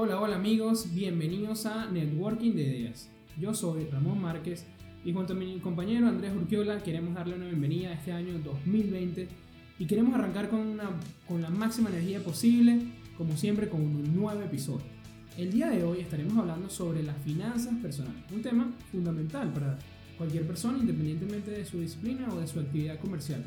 [0.00, 3.10] Hola, hola amigos, bienvenidos a Networking de Ideas.
[3.36, 4.64] Yo soy Ramón Márquez
[5.04, 9.26] y junto a mi compañero Andrés Urquiola queremos darle una bienvenida a este año 2020
[9.76, 10.88] y queremos arrancar con, una,
[11.26, 12.78] con la máxima energía posible,
[13.16, 14.86] como siempre con un nuevo episodio.
[15.36, 19.80] El día de hoy estaremos hablando sobre las finanzas personales, un tema fundamental para
[20.16, 23.42] cualquier persona independientemente de su disciplina o de su actividad comercial.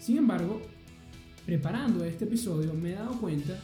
[0.00, 0.60] Sin embargo,
[1.46, 3.58] preparando este episodio me he dado cuenta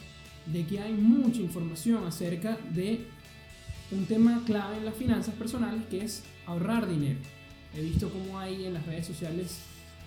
[0.45, 3.05] de que hay mucha información acerca de
[3.91, 7.19] un tema clave en las finanzas personales que es ahorrar dinero.
[7.75, 9.59] He visto cómo hay en las redes sociales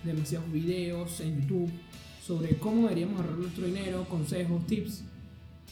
[0.04, 1.70] demasiados videos en YouTube
[2.24, 5.02] sobre cómo deberíamos ahorrar nuestro dinero, consejos, tips,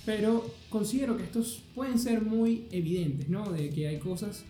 [0.04, 3.50] pero considero que estos pueden ser muy evidentes, ¿no?
[3.50, 4.44] De que hay cosas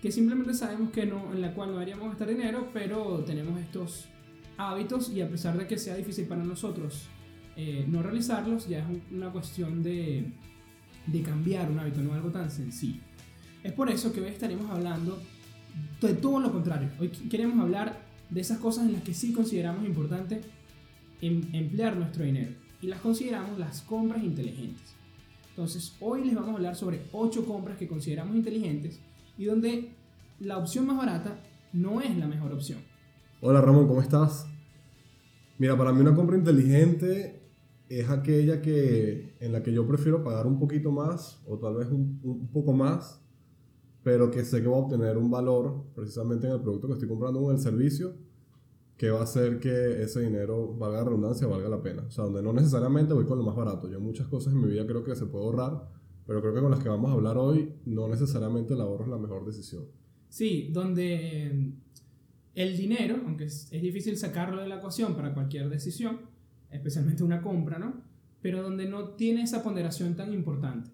[0.00, 4.06] que simplemente sabemos que no, en la cual no deberíamos gastar dinero, pero tenemos estos
[4.56, 7.08] hábitos y a pesar de que sea difícil para nosotros
[7.56, 10.32] eh, no realizarlos, ya es una cuestión de,
[11.06, 13.00] de cambiar un hábito, no algo tan sencillo.
[13.62, 15.20] Es por eso que hoy estaremos hablando
[16.00, 16.88] de todo lo contrario.
[16.98, 20.40] Hoy queremos hablar de esas cosas en las que sí consideramos importante
[21.20, 24.94] em, emplear nuestro dinero y las consideramos las compras inteligentes.
[25.50, 29.00] Entonces, hoy les vamos a hablar sobre 8 compras que consideramos inteligentes
[29.36, 29.90] y donde
[30.40, 31.38] la opción más barata
[31.72, 32.80] no es la mejor opción.
[33.40, 34.46] Hola Ramón, ¿cómo estás?
[35.58, 37.41] Mira, para mí una compra inteligente
[38.00, 41.88] es aquella que, en la que yo prefiero pagar un poquito más o tal vez
[41.90, 43.20] un, un, poco más,
[44.02, 47.08] pero que sé que voy a obtener un valor precisamente en el producto que estoy
[47.08, 48.14] comprando o en el servicio
[49.02, 52.04] que va a hacer que ese dinero, valga la redundancia, valga la pena.
[52.06, 53.90] O sea, donde no necesariamente voy con lo más barato.
[53.90, 55.88] Yo muchas cosas en mi vida creo que se puede ahorrar,
[56.24, 59.10] pero creo que con las que vamos a hablar hoy no necesariamente el ahorro es
[59.10, 59.86] la mejor decisión.
[60.28, 61.72] Sí, donde eh,
[62.54, 66.20] el dinero, aunque es difícil sacarlo de la ecuación para cualquier decisión,
[66.72, 68.02] especialmente una compra, ¿no?
[68.40, 70.90] Pero donde no tiene esa ponderación tan importante.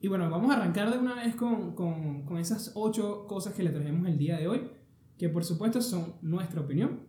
[0.00, 3.62] Y bueno, vamos a arrancar de una vez con, con, con esas ocho cosas que
[3.62, 4.62] le traemos el día de hoy,
[5.18, 7.00] que por supuesto son nuestra opinión.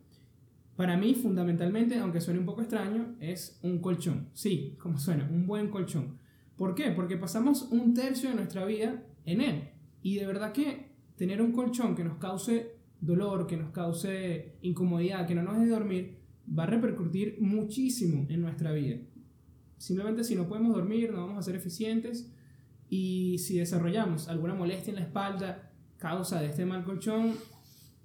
[0.75, 4.29] Para mí, fundamentalmente, aunque suene un poco extraño, es un colchón.
[4.33, 6.17] Sí, como suena, un buen colchón.
[6.57, 6.91] ¿Por qué?
[6.91, 9.69] Porque pasamos un tercio de nuestra vida en él.
[10.01, 15.27] Y de verdad que tener un colchón que nos cause dolor, que nos cause incomodidad,
[15.27, 16.20] que no nos deje dormir,
[16.57, 18.97] va a repercutir muchísimo en nuestra vida.
[19.77, 22.31] Simplemente si no podemos dormir, no vamos a ser eficientes
[22.89, 27.35] y si desarrollamos alguna molestia en la espalda causa de este mal colchón,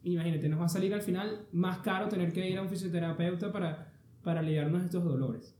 [0.05, 3.53] imagínate, nos va a salir al final más caro tener que ir a un fisioterapeuta
[3.53, 3.93] para,
[4.23, 5.55] para aliviarnos estos dolores.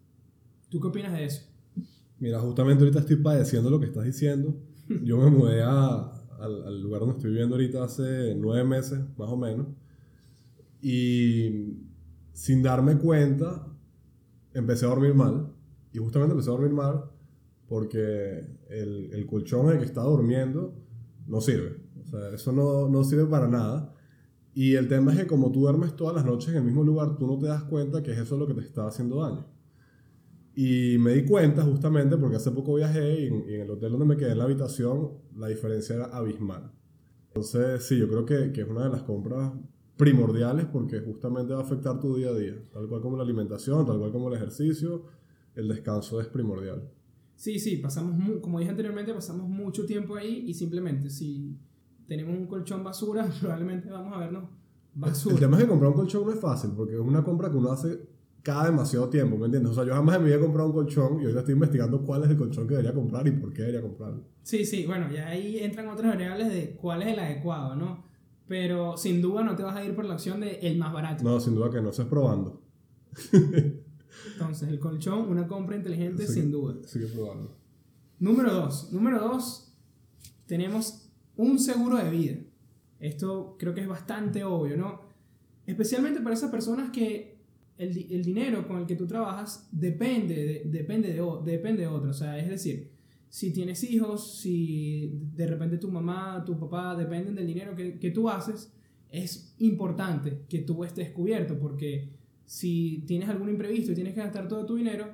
[0.69, 1.43] ¿Tú qué opinas de eso?
[2.19, 4.55] Mira, justamente ahorita estoy padeciendo lo que estás diciendo.
[5.03, 9.29] Yo me mudé a, al, al, lugar donde estoy viviendo ahorita hace nueve meses, más
[9.29, 9.67] o menos.
[10.81, 11.86] Y
[12.37, 13.67] sin darme cuenta,
[14.53, 15.55] empecé a dormir mal.
[15.91, 17.05] Y justamente empecé a dormir mal
[17.67, 20.75] porque el, el colchón en el que estaba durmiendo
[21.27, 21.81] no sirve.
[21.99, 23.95] O sea, eso no, no sirve para nada.
[24.53, 27.17] Y el tema es que como tú duermes todas las noches en el mismo lugar,
[27.17, 29.47] tú no te das cuenta que es eso lo que te está haciendo daño.
[30.55, 34.05] Y me di cuenta justamente porque hace poco viajé y en, en, el hotel donde
[34.05, 36.71] me quedé en la habitación, la diferencia era abismal.
[37.29, 39.53] Entonces, sí, yo creo que, que es una de las compras
[39.97, 43.87] primordiales porque justamente va a afectar tu día a día, tal cual como la alimentación,
[43.87, 45.05] tal cual como el ejercicio,
[45.55, 46.89] el descanso es primordial.
[47.35, 51.59] Sí, sí, pasamos, como dije anteriormente, pasamos mucho tiempo ahí y simplemente si
[52.07, 54.45] tenemos un colchón basura, probablemente vamos a vernos
[54.95, 55.35] basura.
[55.35, 57.57] El tema es que comprar un colchón no es fácil porque es una compra que
[57.57, 59.73] uno hace cada demasiado tiempo, ¿me entiendes?
[59.73, 62.31] O sea, yo jamás vida he comprado un colchón y ahorita estoy investigando cuál es
[62.31, 64.23] el colchón que debería comprar y por qué debería comprarlo.
[64.43, 68.06] Sí, sí, bueno, y ahí entran otras variables de cuál es el adecuado, ¿no?
[68.49, 71.25] Pero sin duda no te vas a ir por la opción de el más barato.
[71.25, 72.63] No, sin duda que no, estás probando.
[74.33, 76.77] Entonces, el colchón, una compra inteligente, sin duda.
[76.87, 77.57] Sigue probando.
[78.19, 78.93] Número dos.
[78.93, 79.75] Número dos,
[80.47, 82.37] tenemos un seguro de vida.
[83.01, 85.01] Esto creo que es bastante obvio, ¿no?
[85.67, 87.37] Especialmente para esas personas que
[87.77, 92.11] el, el dinero con el que tú trabajas depende de, depende de, depende de otro.
[92.11, 92.96] O sea, es decir,
[93.37, 98.11] si tienes hijos, si de repente tu mamá, tu papá dependen del dinero que, que,
[98.11, 98.73] tú haces,
[99.11, 102.15] es importante que tú estés cubierto porque
[102.47, 105.13] si tienes algún imprevisto y tienes que gastar todo tu dinero,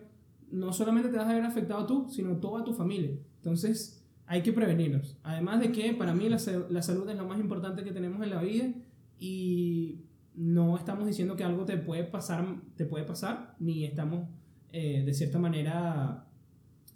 [0.53, 3.11] no solamente te vas a ver afectado tú, sino toda tu familia.
[3.39, 5.19] Entonces hay que prevenirlos.
[5.25, 6.39] Además de que para mí la,
[6.71, 8.73] la salud es lo más importante que tenemos en la vida
[9.19, 10.03] y
[10.37, 12.47] no estamos diciendo que algo te puede pasar,
[12.77, 14.29] te puede pasar ni estamos
[14.71, 16.29] eh, de cierta manera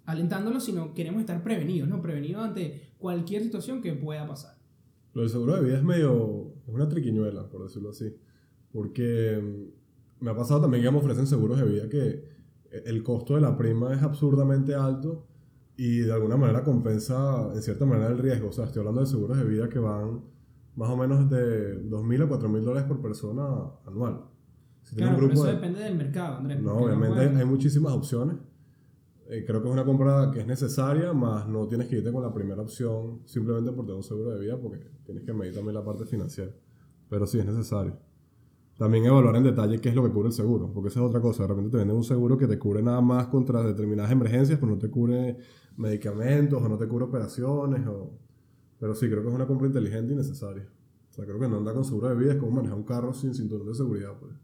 [0.07, 2.01] alentándolo, sino queremos estar prevenidos, ¿no?
[2.01, 4.57] Prevenidos ante cualquier situación que pueda pasar.
[5.13, 8.15] Lo del seguro de vida es medio, es una triquiñuela, por decirlo así,
[8.73, 12.37] porque mm, me ha pasado también que me ofrecen seguros de vida que
[12.85, 15.27] el costo de la prima es absurdamente alto
[15.77, 18.49] y de alguna manera compensa en cierta manera el riesgo.
[18.49, 20.23] O sea, estoy hablando de seguros de vida que van
[20.75, 23.43] más o menos de 2.000 a 4.000 dólares por persona
[23.87, 24.21] anual.
[24.83, 26.63] Si claro, pero eso depende del mercado, Andrés.
[26.63, 28.37] No, obviamente hay muchísimas opciones.
[29.29, 32.23] Eh, creo que es una compra que es necesaria, más no tienes que irte con
[32.23, 35.75] la primera opción simplemente por tener un seguro de vida, porque tienes que medir también
[35.75, 36.53] la parte financiera.
[37.09, 37.99] Pero sí es necesario.
[38.79, 41.21] También evaluar en detalle qué es lo que cubre el seguro, porque esa es otra
[41.21, 41.43] cosa.
[41.43, 44.73] De repente te venden un seguro que te cubre nada más contra determinadas emergencias, pero
[44.73, 45.39] no te cubre
[45.77, 47.87] medicamentos o no te cubre operaciones.
[47.87, 48.19] O...
[48.79, 50.69] Pero sí, creo que es una compra inteligente y necesaria.
[51.11, 53.15] O sea, creo que no andar con seguro de vida es como manejar un carro
[53.15, 54.13] sin cinturón de seguridad.
[54.21, 54.35] Pues.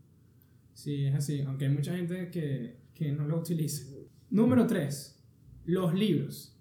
[0.73, 3.92] Sí, es así, aunque hay mucha gente que, que no lo utiliza.
[4.33, 5.23] Número 3.
[5.67, 6.57] Los libros.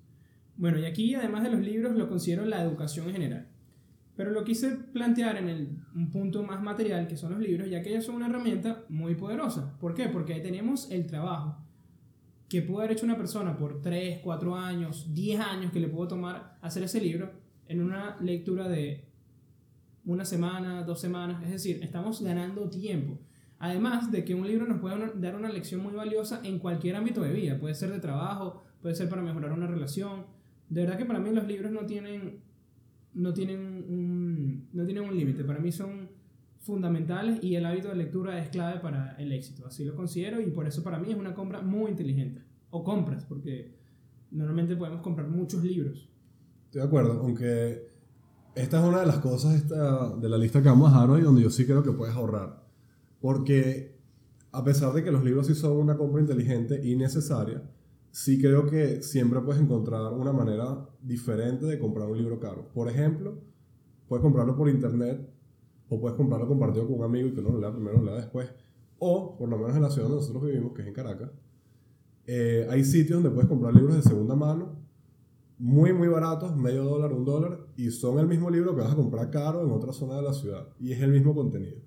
[0.58, 3.48] Bueno, y aquí además de los libros lo considero la educación en general.
[4.18, 7.82] Pero lo quise plantear en el, un punto más material, que son los libros, ya
[7.82, 9.80] que ellos son una herramienta muy poderosa.
[9.80, 10.10] ¿Por qué?
[10.10, 11.64] Porque ahí tenemos el trabajo
[12.50, 16.10] que puede haber hecho una persona por 3, 4 años, 10 años que le puedo
[16.10, 17.32] tomar hacer ese libro
[17.70, 19.06] en una lectura de
[20.04, 21.42] una semana, dos semanas.
[21.46, 23.18] Es decir, estamos ganando tiempo.
[23.62, 27.22] Además de que un libro nos puede dar una lección muy valiosa en cualquier ámbito
[27.22, 27.60] de vida.
[27.60, 30.26] Puede ser de trabajo, puede ser para mejorar una relación.
[30.68, 32.40] De verdad que para mí los libros no tienen,
[33.14, 35.44] no tienen un, no tienen un límite.
[35.44, 36.10] Para mí son
[36.58, 39.68] fundamentales y el hábito de lectura es clave para el éxito.
[39.68, 42.42] Así lo considero y por eso para mí es una compra muy inteligente.
[42.72, 43.76] O compras, porque
[44.32, 46.10] normalmente podemos comprar muchos libros.
[46.66, 47.92] Estoy de acuerdo, aunque
[48.56, 51.44] esta es una de las cosas de la lista que vamos a dejar hoy donde
[51.44, 52.61] yo sí creo que puedes ahorrar.
[53.22, 53.98] Porque
[54.52, 57.64] a pesar de que los libros sí son una compra inteligente y necesaria,
[58.12, 62.68] sí creo que siempre puedes encontrar una manera diferente de comprar un libro caro.
[62.74, 63.40] Por ejemplo,
[64.08, 65.30] puedes comprarlo por internet
[65.88, 68.16] o puedes comprarlo compartido con un amigo y que uno lo lea primero, lo lea
[68.16, 68.50] después.
[69.00, 71.32] O, por lo menos en la ciudad donde nosotros vivimos, que es en Caracas,
[72.28, 74.82] eh, hay sitios donde puedes comprar libros de segunda mano
[75.62, 78.96] muy, muy baratos, medio dólar, un dólar, y son el mismo libro que vas a
[78.96, 80.68] comprar caro en otra zona de la ciudad.
[80.80, 81.78] Y es el mismo contenido.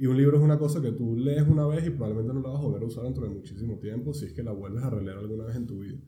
[0.00, 2.48] Y un libro es una cosa que tú lees una vez y probablemente no la
[2.48, 4.88] vas a volver a usar dentro de muchísimo tiempo si es que la vuelves a
[4.88, 5.98] releer alguna vez en tu vida.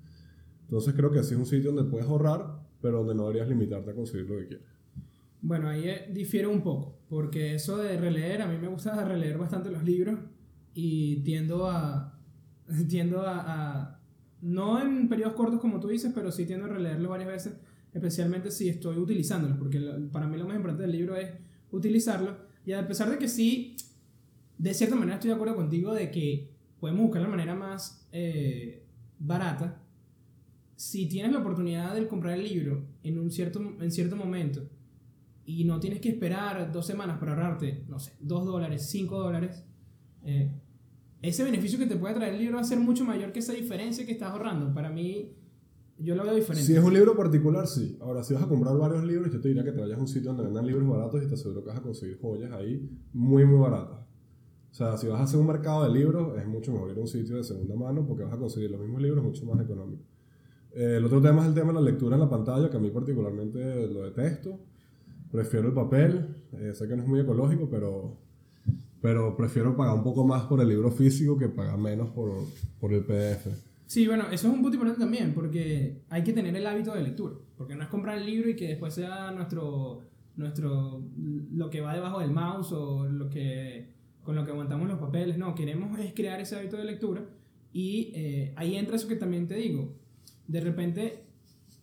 [0.62, 3.90] Entonces creo que así es un sitio donde puedes ahorrar, pero donde no deberías limitarte
[3.90, 4.66] a conseguir lo que quieres.
[5.42, 9.36] Bueno, ahí eh, difiere un poco, porque eso de releer, a mí me gusta releer
[9.36, 10.18] bastante los libros
[10.72, 12.18] y tiendo a...
[12.88, 14.00] tiendo a,
[14.40, 17.56] no en periodos cortos como tú dices, pero sí tiendo a releerlos varias veces,
[17.92, 19.78] especialmente si estoy utilizándolos, porque
[20.10, 21.28] para mí lo más importante del libro es
[21.70, 23.76] utilizarlo y a pesar de que sí,
[24.58, 26.50] de cierta manera estoy de acuerdo contigo de que
[26.80, 28.84] podemos buscar la manera más eh,
[29.18, 29.80] barata,
[30.76, 34.68] si tienes la oportunidad de comprar el libro en un cierto, en cierto momento
[35.44, 39.64] y no tienes que esperar dos semanas para ahorrarte, no sé, dos dólares, cinco dólares,
[40.24, 40.50] eh,
[41.20, 43.52] ese beneficio que te puede traer el libro va a ser mucho mayor que esa
[43.52, 44.74] diferencia que estás ahorrando.
[44.74, 45.32] Para mí,
[45.98, 46.66] yo lo veo diferente.
[46.66, 47.96] Si es un libro particular, sí.
[48.00, 50.08] Ahora, si vas a comprar varios libros, yo te diría que te vayas a un
[50.08, 53.44] sitio donde vendan libros baratos y te aseguro que vas a conseguir joyas ahí muy,
[53.44, 54.00] muy baratas.
[54.70, 57.00] O sea, si vas a hacer un mercado de libros, es mucho mejor ir a
[57.02, 60.06] un sitio de segunda mano porque vas a conseguir los mismos libros mucho más económicos.
[60.74, 62.80] Eh, el otro tema es el tema de la lectura en la pantalla, que a
[62.80, 64.58] mí particularmente lo detesto.
[65.30, 66.26] Prefiero el papel.
[66.52, 68.16] Eh, sé que no es muy ecológico, pero,
[69.00, 72.32] pero prefiero pagar un poco más por el libro físico que pagar menos por,
[72.80, 73.71] por el PDF.
[73.86, 77.02] Sí, bueno, eso es un punto importante también, porque hay que tener el hábito de
[77.02, 77.34] lectura.
[77.56, 80.00] Porque no es comprar el libro y que después sea nuestro,
[80.36, 81.04] nuestro
[81.52, 83.90] lo que va debajo del mouse o lo que,
[84.22, 85.36] con lo que aguantamos los papeles.
[85.36, 87.24] No, queremos es crear ese hábito de lectura.
[87.72, 89.94] Y eh, ahí entra eso que también te digo.
[90.46, 91.24] De repente,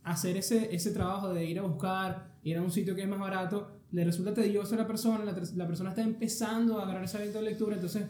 [0.03, 3.19] hacer ese, ese trabajo de ir a buscar, ir a un sitio que es más
[3.19, 7.17] barato, le resulta tedioso a la persona, la, la persona está empezando a agarrar ese
[7.17, 8.05] hábito de lectura, entonces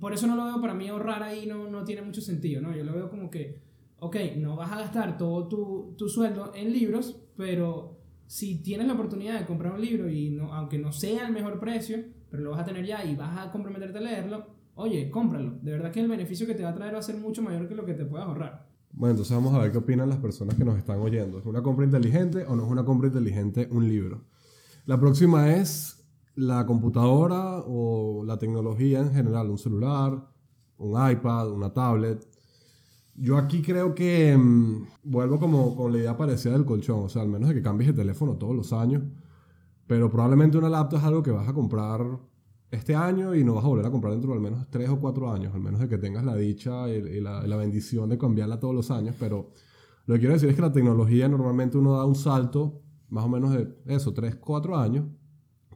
[0.00, 2.74] por eso no lo veo para mí ahorrar ahí no, no tiene mucho sentido, ¿no?
[2.74, 3.62] Yo lo veo como que,
[3.98, 8.92] ok, no vas a gastar todo tu, tu sueldo en libros, pero si tienes la
[8.92, 12.50] oportunidad de comprar un libro y no, aunque no sea el mejor precio, pero lo
[12.50, 15.58] vas a tener ya y vas a comprometerte a leerlo, oye, cómpralo.
[15.62, 17.68] De verdad que el beneficio que te va a traer va a ser mucho mayor
[17.68, 18.68] que lo que te puedas ahorrar.
[18.92, 21.38] Bueno, entonces vamos a ver qué opinan las personas que nos están oyendo.
[21.38, 24.24] ¿Es una compra inteligente o no es una compra inteligente un libro?
[24.86, 25.97] La próxima es
[26.38, 30.24] la computadora o la tecnología en general, un celular,
[30.76, 32.24] un iPad, una tablet.
[33.16, 37.22] Yo aquí creo que mm, vuelvo como con la idea parecida del colchón, o sea,
[37.22, 39.02] al menos de que cambies de teléfono todos los años,
[39.88, 42.06] pero probablemente una laptop es algo que vas a comprar
[42.70, 45.00] este año y no vas a volver a comprar dentro de al menos 3 o
[45.00, 48.60] 4 años, al menos de que tengas la dicha y, la, la, bendición de cambiarla
[48.60, 49.50] todos los años, pero
[50.06, 53.28] lo que quiero decir es que la tecnología normalmente uno da un salto más o
[53.28, 55.06] menos de eso, 3, 4 años,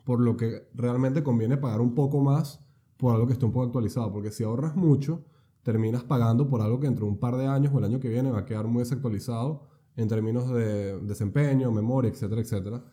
[0.05, 2.65] por lo que realmente conviene pagar un poco más
[2.97, 5.25] por algo que esté un poco actualizado, porque si ahorras mucho,
[5.63, 8.09] terminas pagando por algo que dentro de un par de años o el año que
[8.09, 9.67] viene va a quedar muy desactualizado
[9.97, 12.85] en términos de desempeño, memoria, etcétera, etcétera.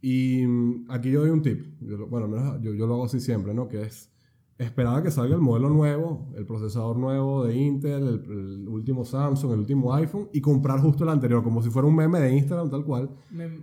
[0.00, 1.78] Y mm, aquí yo doy un tip,
[2.08, 3.68] bueno, yo, yo lo hago así siempre, ¿no?
[3.68, 4.10] Que es
[4.58, 9.52] esperar a que salga el modelo nuevo, el procesador nuevo de Intel, el, último Samsung,
[9.52, 12.70] el último iPhone y comprar justo el anterior, como si fuera un meme de Instagram
[12.70, 13.10] tal cual.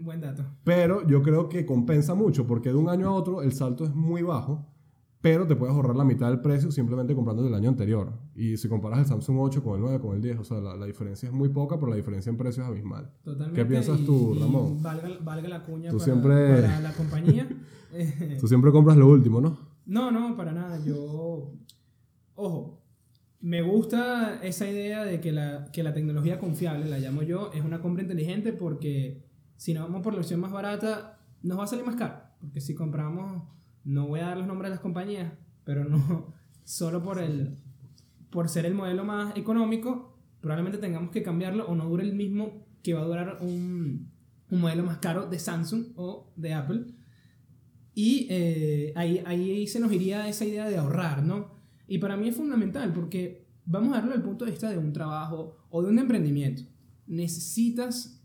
[0.02, 0.44] buen dato.
[0.64, 3.96] Pero yo creo que compensa mucho porque de un año a otro el salto es
[3.96, 4.68] muy bajo,
[5.20, 8.12] pero te puedes ahorrar la mitad del precio simplemente comprando el año anterior.
[8.36, 10.86] Y si comparas el Samsung 8 con el 9, con el 10, o sea, la,
[10.86, 13.10] diferencia es muy poca, pero la diferencia en precio es abismal.
[13.24, 13.60] Totalmente.
[13.60, 14.84] ¿Qué piensas tú, Ramón?
[14.84, 16.62] valga, la cuña tú para, siempre...
[16.62, 17.48] para la compañía.
[18.40, 19.73] tú siempre compras lo último, ¿no?
[19.86, 20.80] No, no, para nada.
[20.84, 21.54] Yo,
[22.36, 22.84] ojo,
[23.42, 27.64] me gusta esa idea de que la, que la tecnología confiable, la llamo yo, es
[27.64, 29.22] una compra inteligente porque
[29.58, 32.22] si no vamos por la opción más barata, nos va a salir más caro.
[32.40, 33.44] Porque si compramos,
[33.84, 37.58] no voy a dar los nombres de las compañías, pero no, solo por, el,
[38.30, 42.66] por ser el modelo más económico, probablemente tengamos que cambiarlo o no dure el mismo
[42.82, 44.12] que va a durar un,
[44.50, 46.86] un modelo más caro de Samsung o de Apple.
[47.96, 51.52] Y eh, ahí, ahí se nos iría esa idea de ahorrar, ¿no?
[51.88, 54.94] Y para mí es fundamental porque vamos a darlo al punto de vista de un
[54.94, 56.64] trabajo o de un emprendimiento.
[57.08, 58.22] Necesitas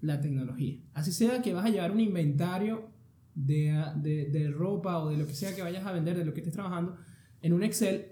[0.00, 0.78] la tecnología.
[0.94, 2.90] Así sea que vas a llevar un inventario
[3.34, 6.34] de, de, de, ropa o de lo que sea que vayas a vender, de lo
[6.34, 6.96] que estés trabajando,
[7.40, 8.06] en un Excel,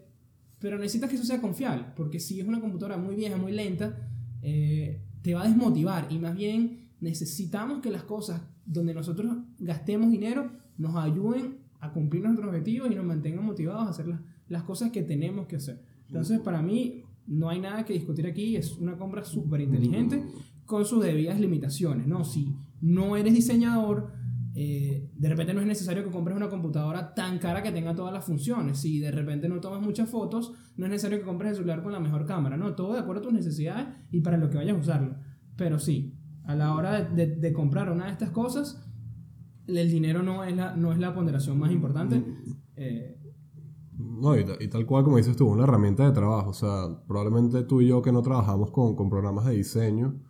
[0.58, 4.08] pero necesitas que eso sea confiable, porque si es una computadora muy vieja, muy lenta,
[4.42, 10.10] eh, te va a desmotivar y más bien necesitamos que las cosas donde nosotros gastemos
[10.10, 10.50] dinero
[10.80, 14.90] nos ayuden a cumplir nuestros objetivos y nos mantengan motivados a hacer las, las cosas
[14.90, 15.82] que tenemos que hacer.
[16.08, 20.24] Entonces, para mí, no hay nada que discutir aquí, es una compra súper inteligente
[20.66, 22.24] con sus debidas limitaciones, ¿no?
[22.24, 24.12] Si no eres diseñador,
[24.54, 28.12] eh, de repente no es necesario que compres una computadora tan cara que tenga todas
[28.12, 28.78] las funciones.
[28.78, 31.92] Si de repente no tomas muchas fotos, no es necesario que compres el celular con
[31.92, 32.74] la mejor cámara, ¿no?
[32.74, 35.16] Todo de acuerdo a tus necesidades y para lo que vayas a usarlo.
[35.56, 38.89] Pero sí, a la hora de, de, de comprar una de estas cosas,
[39.76, 42.20] el dinero no es la, no es la ponderación más importante.
[42.20, 42.56] Mm.
[42.76, 43.16] Eh,
[43.98, 46.50] no, y, tal cual como dices tú, una herramienta de trabajo.
[46.50, 50.20] O sea, probablemente tú y yo que no trabajamos con, con programas de diseño,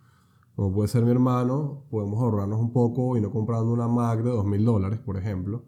[0.55, 4.29] como puede ser mi hermano, podemos ahorrarnos un poco y no comprando una Mac de
[4.29, 5.65] dos mil dólares, por ejemplo.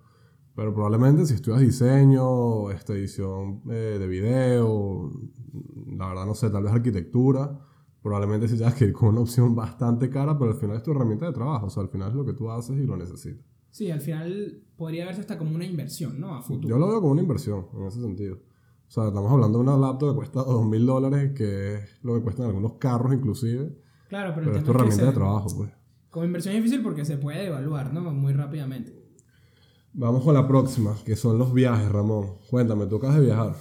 [0.56, 5.10] Pero probablemente si estudias diseño, esta edición eh, de video,
[5.98, 7.60] la verdad no sé, tal vez arquitectura,
[8.04, 10.92] probablemente si tengas que ir con una opción bastante cara, pero al final es tu
[10.92, 11.68] herramienta de trabajo.
[11.68, 13.53] O sea, al final es lo que tú haces y lo necesitas.
[13.74, 16.36] Sí, al final podría verse hasta como una inversión, ¿no?
[16.36, 16.70] A futuro.
[16.70, 18.36] Yo lo veo como una inversión, en ese sentido.
[18.88, 22.22] O sea, estamos hablando de una laptop que cuesta 2.000 dólares, que es lo que
[22.22, 23.76] cuestan algunos carros inclusive.
[24.10, 25.72] Claro, pero, es tu herramienta de trabajo, pues.
[26.12, 28.14] Como inversión es difícil porque se puede evaluar, ¿no?
[28.14, 28.94] Muy rápidamente.
[29.92, 32.38] Vamos con la próxima, que son los viajes, Ramón.
[32.52, 33.56] Cuéntame, tú acabas de viajar.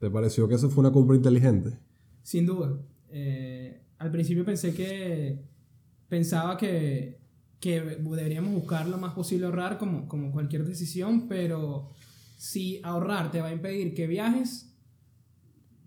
[0.00, 1.78] ¿Te pareció que eso fue una compra inteligente?
[2.22, 2.76] Sin duda.
[3.10, 5.48] Eh, al principio pensé que...
[6.08, 7.19] Pensaba que
[7.60, 11.90] que deberíamos buscar lo más posible ahorrar como, como cualquier decisión, pero
[12.38, 14.74] si ahorrar te va a impedir que viajes,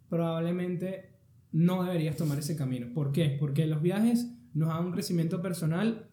[0.08, 1.10] probablemente
[1.52, 2.94] no deberías tomar ese camino.
[2.94, 3.36] ¿Por qué?
[3.40, 6.10] Porque los viajes nos dan un crecimiento personal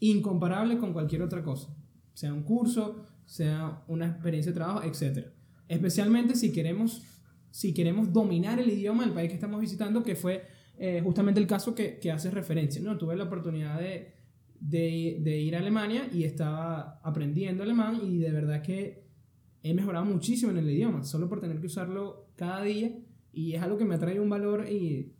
[0.00, 1.68] incomparable con cualquier otra cosa,
[2.12, 5.28] sea un curso, sea una experiencia de trabajo, etc.
[5.68, 7.02] Especialmente si queremos,
[7.52, 10.46] si queremos dominar el idioma del país que estamos visitando, que fue
[10.78, 12.82] eh, justamente el caso que, que hace referencia.
[12.82, 12.98] ¿no?
[12.98, 14.15] Tuve la oportunidad de,
[14.60, 19.04] de, de, ir a Alemania y estaba aprendiendo alemán y de verdad que
[19.62, 22.96] he mejorado muchísimo en el idioma, solo por tener que usarlo cada día
[23.32, 25.12] y es algo que me ha traído un valor y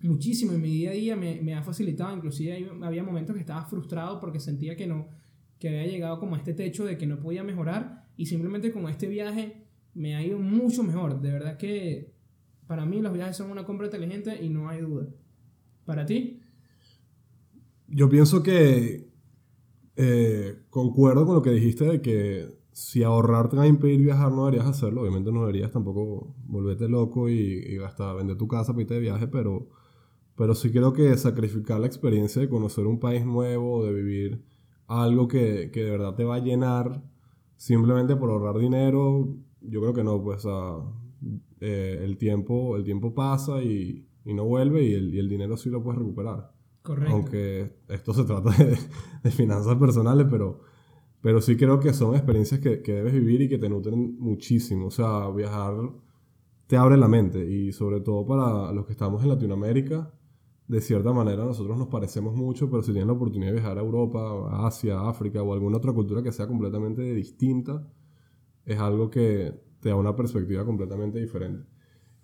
[0.00, 3.64] muchísimo en mi día a día, me, me ha facilitado, inclusive había momentos que estaba
[3.64, 5.08] frustrado porque sentía que no,
[5.58, 8.88] que había llegado como a este techo de que no podía mejorar y simplemente con
[8.88, 12.12] este viaje me ha ido mucho mejor, de verdad que
[12.66, 15.08] para mí los viajes son una compra inteligente y no hay duda.
[15.84, 16.41] ¿Para ti?
[17.94, 19.06] Yo pienso que
[19.96, 24.32] eh, concuerdo con lo que dijiste de que si ahorrar te va a impedir viajar,
[24.32, 25.02] no deberías hacerlo.
[25.02, 29.28] Obviamente no deberías tampoco volverte loco y, gastar, vender tu casa para irte de viaje,
[29.28, 29.68] pero,
[30.36, 34.42] pero sí creo que sacrificar la experiencia de conocer un país nuevo, de vivir
[34.86, 37.02] algo que, que de verdad te va a llenar
[37.56, 40.46] simplemente por ahorrar dinero, yo creo que no, pues
[41.60, 45.68] eh, el, tiempo, el tiempo pasa y, no vuelve y el, y el dinero sí
[45.68, 46.51] lo puedes recuperar.
[47.10, 48.50] Aunque esto se trata
[49.22, 50.60] de, finanzas personales, pero,
[51.20, 54.86] pero sí creo que son experiencias que, que, debes vivir y que te nutren muchísimo.
[54.86, 55.74] O sea, viajar
[56.66, 60.12] te abre la mente y sobre todo para los que estamos en Latinoamérica,
[60.68, 63.82] de cierta manera nosotros nos parecemos mucho, pero si tienes la oportunidad de viajar a
[63.82, 67.86] Europa, Asia, África o alguna otra cultura que sea completamente distinta,
[68.64, 71.66] es algo que te da una perspectiva completamente diferente.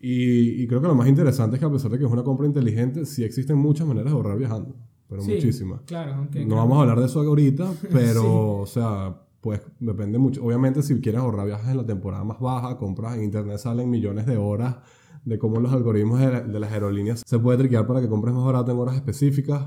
[0.00, 2.22] Y, y creo que lo más interesante es que a pesar de que es una
[2.22, 4.76] compra inteligente, sí existen muchas maneras de ahorrar viajando,
[5.08, 5.80] pero Sí, muchísimas.
[5.86, 6.44] Claro, aunque.
[6.46, 8.26] No vamos a hablar de eso ahorita, pero, Sí.
[8.28, 10.44] o sea, pues depende mucho.
[10.44, 14.26] Obviamente, si quieres ahorrar viajes en la temporada más baja, compras en internet, salen millones
[14.26, 14.76] de horas
[15.24, 18.34] de cómo los algoritmos de, la- de las aerolíneas se puede triquear para que compres
[18.34, 19.66] más barato en horas específicas.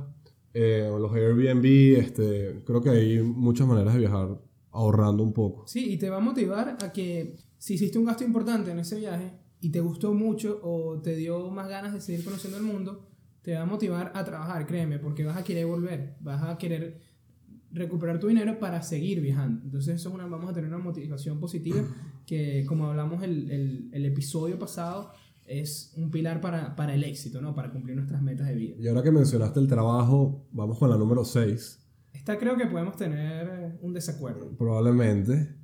[0.54, 4.38] Eh, los Airbnb, este, creo que hay muchas maneras de viajar
[4.72, 5.66] ahorrando un poco.
[5.68, 8.98] Sí, y te va a motivar a que si hiciste un gasto importante en ese
[9.00, 13.08] viaje y te gustó mucho o te dio más ganas de seguir conociendo el mundo,
[13.44, 17.00] te va a motivar a trabajar, créeme, porque vas a querer volver, vas a querer
[17.72, 19.62] recuperar tu dinero para seguir viajando.
[19.64, 21.84] Entonces eso es una, vamos a tener una motivación positiva
[22.26, 25.12] que como hablamos el, el, el episodio pasado,
[25.46, 27.54] es un pilar para, para el éxito, ¿no?
[27.54, 28.76] Para cumplir nuestras metas de vida.
[28.80, 31.80] Y ahora que mencionaste el trabajo, vamos con la número 6.
[32.14, 34.52] Esta creo que podemos tener un desacuerdo.
[34.58, 35.56] Probablemente.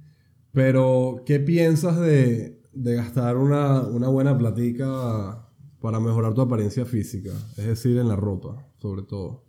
[0.52, 5.48] Pero, ¿qué piensas de, de gastar una, una buena platica
[5.82, 7.32] para mejorar tu apariencia física?
[7.58, 9.44] Es decir, en la ropa, sobre todo.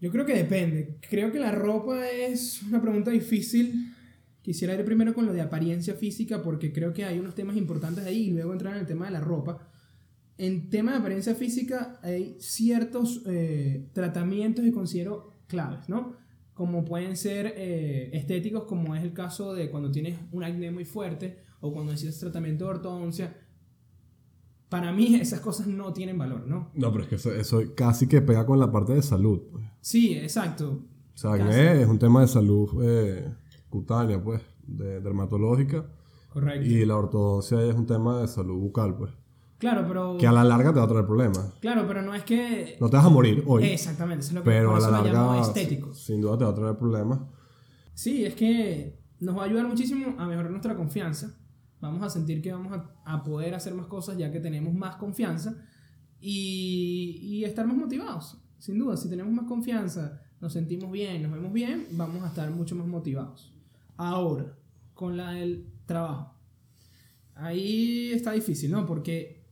[0.00, 0.98] Yo creo que depende.
[1.08, 3.94] Creo que la ropa es una pregunta difícil.
[4.42, 8.04] Quisiera ir primero con lo de apariencia física porque creo que hay unos temas importantes
[8.04, 9.66] ahí y luego entrar en el tema de la ropa.
[10.36, 16.16] En tema de apariencia física hay ciertos eh, tratamientos que considero claves, ¿no?
[16.52, 20.84] Como pueden ser eh, estéticos, como es el caso de cuando tienes un acné muy
[20.84, 23.36] fuerte o cuando necesitas tratamiento de ortodoncia.
[24.68, 26.70] Para mí esas cosas no tienen valor, ¿no?
[26.74, 29.40] No, pero es que eso, eso casi que pega con la parte de salud.
[29.50, 29.64] pues.
[29.80, 30.82] Sí, exacto.
[31.14, 31.60] O sea, Casi.
[31.60, 33.32] es un tema de salud eh,
[33.70, 35.86] cutánea, pues, de, dermatológica.
[36.28, 36.66] Correcto.
[36.66, 39.12] Y la ortodoncia es un tema de salud bucal, pues.
[39.58, 40.18] Claro, pero...
[40.18, 41.54] Que a la larga te va a traer problemas.
[41.60, 42.76] Claro, pero no es que...
[42.80, 43.64] No te vas a morir hoy.
[43.64, 45.94] Exactamente, eso es lo que pero a la larga, estético.
[45.94, 47.20] sin duda te va a traer problemas.
[47.94, 51.38] Sí, es que nos va a ayudar muchísimo a mejorar nuestra confianza.
[51.80, 54.96] Vamos a sentir que vamos a, a poder hacer más cosas ya que tenemos más
[54.96, 55.56] confianza
[56.20, 58.38] y, y estar más motivados.
[58.58, 62.50] Sin duda, si tenemos más confianza, nos sentimos bien, nos vemos bien, vamos a estar
[62.50, 63.52] mucho más motivados.
[63.96, 64.56] Ahora,
[64.94, 66.34] con la del trabajo.
[67.34, 68.86] Ahí está difícil, ¿no?
[68.86, 69.44] Porque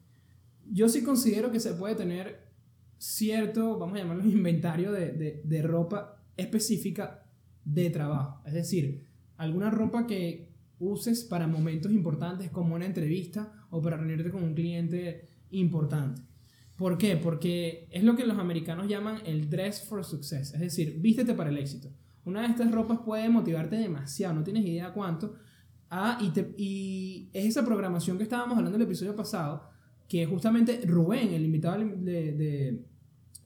[0.71, 2.53] yo sí considero que se puede tener
[2.97, 7.27] cierto, vamos a llamarlo inventario de, de, de ropa específica
[7.65, 8.41] de trabajo.
[8.47, 9.07] Es decir,
[9.37, 10.52] alguna ropa que
[10.83, 16.23] uses para momentos importantes como una entrevista o para reunirte con un cliente importante.
[16.77, 17.16] ¿Por qué?
[17.16, 21.51] Porque es lo que los americanos llaman el dress for success, es decir, vístete para
[21.51, 21.90] el éxito.
[22.25, 25.35] Una de estas ropas puede motivarte demasiado, no tienes idea cuánto.
[25.90, 29.68] Ah, y, te- y es esa programación que estábamos hablando en el episodio pasado,
[30.09, 32.85] que justamente Rubén, el invitado de- de-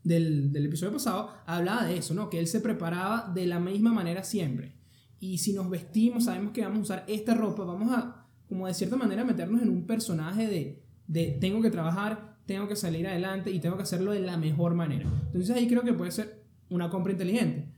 [0.04, 2.30] del, del episodio pasado, hablaba de eso, ¿no?
[2.30, 4.75] Que él se preparaba de la misma manera siempre.
[5.20, 8.74] Y si nos vestimos, sabemos que vamos a usar esta ropa, vamos a, como de
[8.74, 13.50] cierta manera, meternos en un personaje de, de tengo que trabajar, tengo que salir adelante
[13.50, 15.08] y tengo que hacerlo de la mejor manera.
[15.26, 17.68] Entonces ahí creo que puede ser una compra inteligente.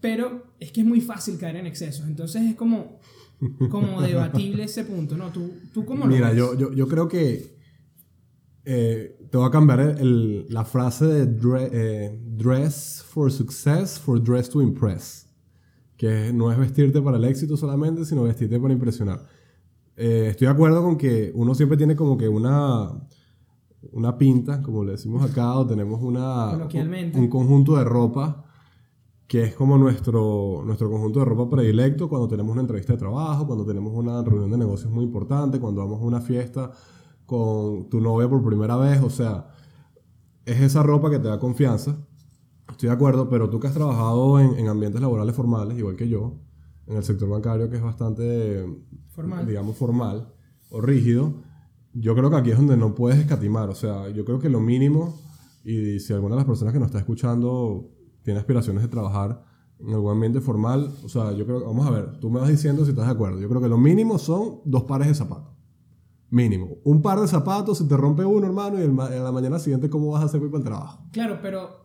[0.00, 2.06] Pero es que es muy fácil caer en excesos.
[2.06, 3.00] Entonces es como,
[3.70, 5.30] como debatible ese punto, ¿no?
[5.32, 6.38] ¿Tú, tú cómo lo Mira, ves?
[6.38, 7.54] yo, yo, yo creo que
[8.64, 13.98] eh, te voy a cambiar el- el- la frase de dre- eh, dress for success
[13.98, 15.26] for dress to impress.
[15.96, 19.20] Que no es vestirte para el éxito solamente, sino vestirte para impresionar.
[19.96, 22.90] Eh, estoy de acuerdo con que uno siempre tiene como que una,
[23.92, 27.18] una pinta, como le decimos acá, o tenemos una, Coloquialmente.
[27.18, 28.44] un conjunto de ropa
[29.26, 33.46] que es como nuestro, nuestro conjunto de ropa predilecto cuando tenemos una entrevista de trabajo,
[33.46, 36.70] cuando tenemos una reunión de negocios muy importante, cuando vamos a una fiesta
[37.26, 39.48] con tu novia por primera vez, o sea,
[40.44, 41.96] es esa ropa que te da confianza.
[42.74, 46.08] Estoy de acuerdo, pero tú que has trabajado en, en ambientes laborales formales, igual que
[46.08, 46.40] yo,
[46.88, 48.66] en el sector bancario que es bastante,
[49.10, 49.46] Formal.
[49.46, 50.34] digamos, formal
[50.70, 51.34] o rígido,
[51.92, 53.68] yo creo que aquí es donde no puedes escatimar.
[53.68, 55.20] O sea, yo creo que lo mínimo,
[55.64, 57.90] y si alguna de las personas que nos está escuchando
[58.24, 59.44] tiene aspiraciones de trabajar
[59.78, 62.84] en algún ambiente formal, o sea, yo creo vamos a ver, tú me vas diciendo
[62.84, 63.38] si estás de acuerdo.
[63.40, 65.54] Yo creo que lo mínimo son dos pares de zapatos.
[66.28, 66.78] Mínimo.
[66.82, 70.10] Un par de zapatos, se te rompe uno, hermano, y a la mañana siguiente, ¿cómo
[70.10, 71.04] vas a hacer para el trabajo?
[71.12, 71.83] Claro, pero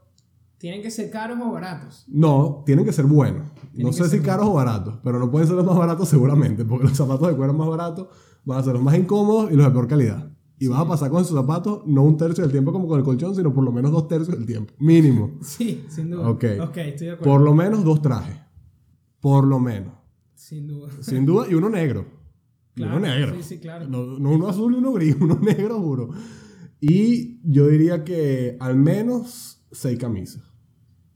[0.59, 2.03] tienen que ser caros o baratos.
[2.07, 3.47] No, tienen que ser buenos.
[3.73, 6.87] No sé si caros o baratos, pero no pueden ser los más baratos seguramente, porque
[6.87, 8.07] los zapatos de cuero más baratos
[8.43, 10.31] van a ser los más incómodos y los de peor calidad.
[10.61, 13.05] Y vas a pasar con esos zapatos no un tercio del tiempo como con el
[13.05, 14.73] colchón, sino por lo menos dos tercios del tiempo.
[14.77, 15.37] Mínimo.
[15.41, 16.29] Sí, sin duda.
[16.29, 16.43] Ok.
[16.61, 17.33] Ok, estoy de acuerdo.
[17.33, 18.35] Por lo menos dos trajes.
[19.21, 19.93] Por lo menos.
[20.35, 20.89] Sin duda.
[20.99, 22.05] Sin duda, y uno negro.
[22.75, 23.35] Y uno negro.
[23.37, 23.87] sí, sí, claro.
[23.87, 26.09] No, no uno azul y uno gris, uno negro, juro.
[26.81, 30.48] Y yo diría que al menos seis camisas.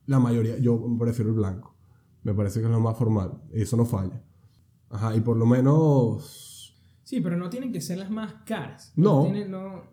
[0.06, 1.76] La mayoría, yo prefiero el blanco.
[2.24, 3.42] Me parece que es lo más formal.
[3.52, 4.22] Eso no falla.
[4.90, 6.76] Ajá, y por lo menos.
[7.04, 8.94] Sí, pero no tienen que ser las más caras.
[8.96, 9.24] No.
[9.24, 9.92] tienen- no,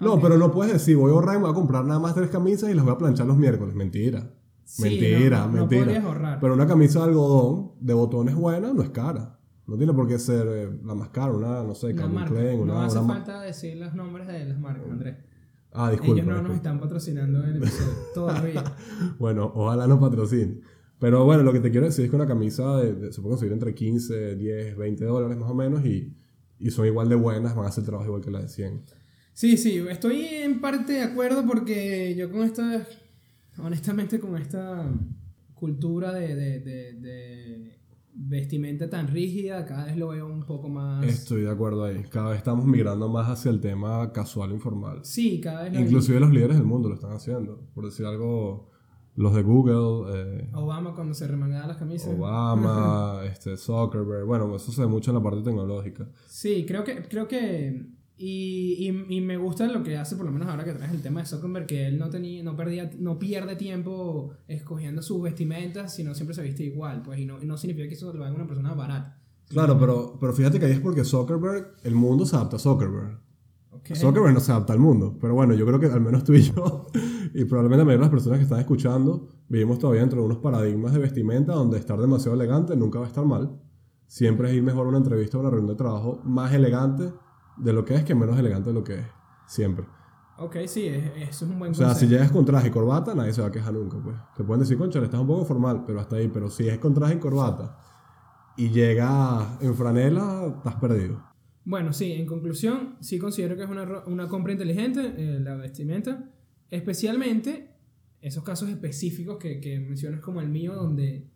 [0.00, 0.22] No, Ok.
[0.22, 2.28] pero no puedes decir, voy a ahorrar y me voy a comprar nada más tres
[2.28, 3.74] camisas y las voy a planchar los miércoles.
[3.76, 4.30] Mentira.
[4.64, 6.02] Sí, mentira, no, no, no mentira.
[6.02, 6.40] ahorrar.
[6.40, 9.38] Pero una camisa de algodón de botones buena no es cara.
[9.66, 12.24] No tiene por qué ser eh, la más cara, una, no sé, Calvin.
[12.24, 15.16] Klein, no hace una falta decir los nombres de las marcas, Andrés.
[15.74, 16.14] Ah, disculpa.
[16.22, 18.64] Ellos no nos están patrocinando el episodio todavía.
[19.18, 20.60] Bueno, ojalá no patrocine.
[20.98, 23.32] Pero bueno, lo que te quiero decir es que una camisa de- de- se puede
[23.32, 26.14] conseguir entre 15, 10, 20 dólares más o menos y,
[26.58, 28.82] y son igual de buenas, van a hacer trabajo igual que las de 100.
[29.32, 32.86] Sí, sí, estoy en parte de acuerdo porque yo con esta,
[33.58, 34.92] honestamente con esta
[35.54, 37.78] cultura de, de, de, de
[38.14, 41.04] vestimenta tan rígida, cada vez lo veo un poco más...
[41.04, 42.02] Estoy de acuerdo ahí.
[42.10, 45.00] Cada vez estamos migrando más hacia el tema casual e informal.
[45.02, 47.60] Sí, cada vez lo Inclusive los líderes del mundo lo están haciendo.
[47.74, 48.70] Por decir algo,
[49.14, 52.14] los de Google, eh, Obama cuando se remangaba las camisas.
[52.14, 54.26] Obama, este, Zuckerberg.
[54.26, 56.08] Bueno, eso se ve mucho en la parte tecnológica.
[56.26, 60.32] Sí, creo que, creo que y, y, y me gusta lo que hace, por lo
[60.32, 63.18] menos ahora que traes el tema de Zuckerberg, que él no, tenía, no, perdía, no
[63.18, 67.56] pierde tiempo escogiendo sus vestimentas, sino siempre se viste igual, pues, y no, y no
[67.56, 69.18] significa que eso lo haga una persona barata.
[69.48, 73.18] Claro, pero, pero fíjate que ahí es porque Zuckerberg, el mundo se adapta a Zuckerberg.
[73.94, 75.16] Zuckerberg no se adapta al mundo.
[75.20, 76.86] Pero bueno, yo creo que al menos tú y yo,
[77.34, 80.38] y probablemente la mayoría de las personas que están escuchando, vivimos todavía dentro de unos
[80.38, 83.60] paradigmas de vestimenta donde estar demasiado elegante nunca va a estar mal.
[84.06, 87.12] Siempre es ir mejor a una entrevista o una reunión de trabajo más elegante
[87.56, 89.06] de lo que es que menos elegante de lo que es.
[89.46, 89.86] Siempre.
[90.38, 92.10] Ok, sí, es- eso es un buen O sea, si consejo.
[92.10, 94.16] llegas con traje y corbata, nadie se va a quejar nunca, pues.
[94.36, 96.28] Te pueden decir, concha, estás un poco formal, pero hasta ahí.
[96.28, 97.76] Pero si es con traje y corbata
[98.56, 101.22] y llegas en franela, estás perdido.
[101.64, 106.28] Bueno, sí, en conclusión, sí considero que es una, una compra inteligente eh, la vestimenta,
[106.70, 107.76] especialmente
[108.20, 111.28] esos casos específicos que, que mencionas como el mío, donde,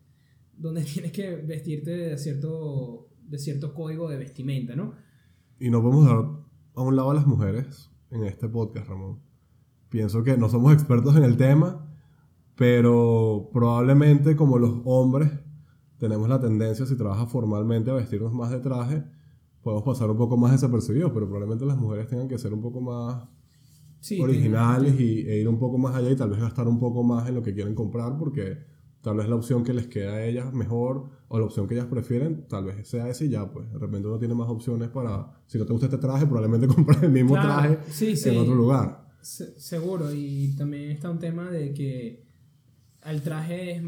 [0.56, 4.94] donde tienes que vestirte de cierto, de cierto código de vestimenta, ¿no?
[5.58, 6.24] Y no podemos dar
[6.74, 9.20] a un lado a las mujeres en este podcast, Ramón.
[9.88, 11.86] Pienso que no somos expertos en el tema,
[12.54, 15.30] pero probablemente como los hombres
[15.98, 19.04] tenemos la tendencia, si trabajas formalmente, a vestirnos más de traje,
[19.62, 22.80] podemos pasar un poco más desapercibidos, pero probablemente las mujeres tengan que ser un poco
[22.80, 23.28] más
[24.00, 27.02] Sí, originales y, e ir un poco más allá y tal vez gastar un poco
[27.02, 28.58] más en lo que quieren comprar porque
[29.06, 31.86] tal vez la opción que les queda a ellas mejor o la opción que ellas
[31.86, 35.32] prefieren tal vez sea esa y ya pues de repente uno tiene más opciones para
[35.46, 38.30] si no te gusta este traje probablemente comprar el mismo Claro, traje sí, sí.
[38.30, 42.26] en otro lugar Se- seguro, y también está un tema de que
[43.04, 43.82] el traje es-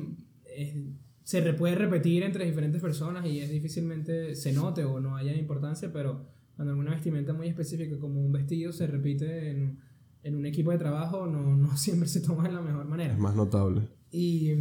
[0.57, 0.77] es-
[1.25, 5.93] se puede repetir entre diferentes personas y es difícilmente se note o no haya importancia,
[5.93, 6.27] pero
[6.57, 9.79] cuando alguna vestimenta muy específica como un vestido se repite en,
[10.23, 13.15] en un equipo de trabajo, no, no siempre se toma de la mejor manera.
[13.15, 14.53] es más notable Y,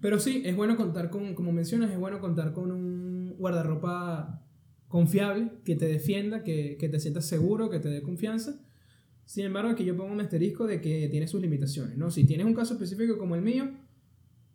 [0.00, 4.42] pero sí, es bueno contar con, como mencionas, es bueno contar con un guardarropa
[4.88, 8.60] confiable, que te defienda, que, que te sientas seguro, que te dé confianza.
[9.24, 12.10] Sin embargo, aquí yo pongo un asterisco de que tiene sus limitaciones, ¿no?
[12.10, 13.70] Si tienes un caso específico como el mío,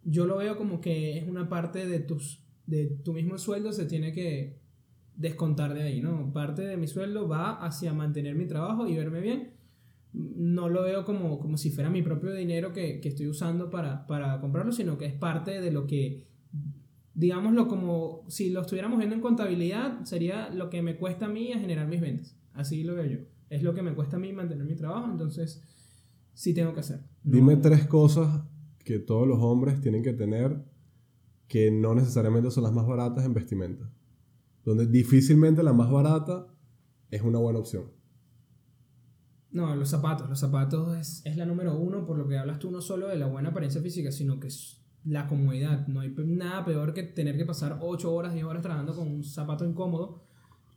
[0.04, 3.86] yo lo veo como que es una parte de, tus, de tu mismo sueldo se
[3.86, 4.60] tiene que
[5.16, 6.32] descontar de ahí, ¿no?
[6.32, 9.57] Parte de mi sueldo va hacia mantener mi trabajo y verme bien.
[10.14, 14.08] No lo veo como, como si fuera mi propio dinero que, que estoy usando para,
[14.08, 16.28] para comprarlo, sino que es parte de lo que,
[17.14, 21.52] digámoslo como si lo estuviéramos viendo en contabilidad, sería lo que me cuesta a mí
[21.52, 22.36] a generar mis ventas.
[22.54, 23.20] Así lo veo yo.
[23.50, 25.62] Es lo que me cuesta a mí mantener mi trabajo, entonces
[26.34, 27.02] sí tengo que hacer.
[27.24, 28.44] Dime tres cosas
[28.84, 30.64] que todos los hombres tienen que tener
[31.48, 33.90] que no necesariamente son las más baratas en vestimenta
[34.68, 36.46] donde difícilmente la más barata
[37.10, 37.86] es una buena opción
[39.52, 40.30] No, los zapatos.
[40.30, 43.18] Los zapatos es, es la número uno, por lo que hablas tú no solo de
[43.18, 45.88] la buena apariencia física, sino que es la comodidad.
[45.88, 49.24] No hay nada peor que tener que pasar 8 horas, 10 horas trabajando con un
[49.24, 50.24] zapato incómodo.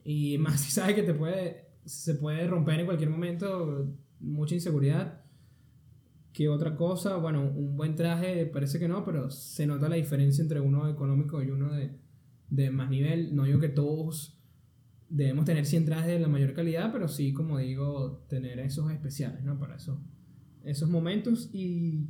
[0.05, 3.89] Y más si sabes que te puede, se puede romper en cualquier momento,
[4.21, 5.23] mucha inseguridad.
[6.33, 7.17] ¿Qué otra cosa?
[7.17, 11.43] Bueno, un buen traje parece que no, pero se nota la diferencia entre uno económico
[11.43, 11.99] y uno de,
[12.51, 13.35] de más nivel.
[13.35, 14.40] No digo que todos
[15.11, 19.45] debemos tener 100 trajes de la mayor calidad, pero sí, como digo, tener esos especiales,
[19.45, 19.59] ¿no?
[19.59, 20.01] Para eso,
[20.65, 21.51] esos momentos.
[21.53, 22.07] Y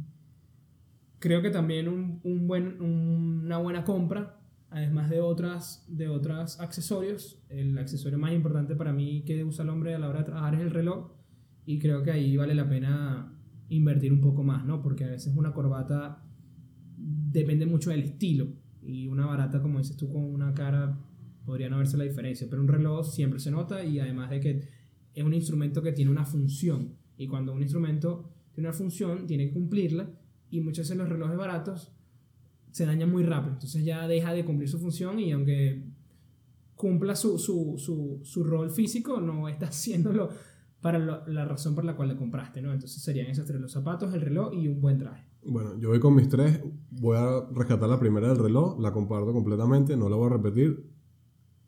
[1.18, 6.60] creo que también un, un buen, un- una buena compra, además de otras, de otros
[6.60, 7.42] accesorios.
[7.48, 10.54] El accesorio más importante para mí que usa el hombre a la hora de trabajar
[10.54, 11.12] es el reloj.
[11.66, 13.32] Y creo que ahí vale la pena
[13.68, 14.82] invertir un poco más, ¿no?
[14.82, 16.22] Porque a veces una corbata
[16.96, 18.48] depende mucho del estilo.
[18.82, 20.98] Y una barata, como dices tú, con una cara
[21.50, 22.46] podría no verse la diferencia.
[22.48, 24.68] Pero un reloj siempre se nota y además de que
[25.14, 26.94] es un instrumento que tiene una función.
[27.16, 30.08] Y cuando un instrumento tiene una función, tiene que cumplirla.
[30.50, 31.92] Y muchas veces los relojes baratos
[32.70, 33.54] se dañan muy rápido.
[33.54, 35.82] Entonces ya deja de cumplir su función y aunque
[36.76, 40.30] cumpla su, su, su, su rol físico, no está haciéndolo
[40.80, 42.72] para lo- la razón por la cual le compraste, ¿no?
[42.72, 45.24] Entonces serían esos tres, los zapatos, el reloj y un buen traje.
[45.44, 46.60] Bueno, yo voy con mis tres.
[46.90, 48.78] Voy a rescatar la primera del reloj.
[48.80, 49.96] La comparto completamente.
[49.96, 50.86] No la voy a repetir.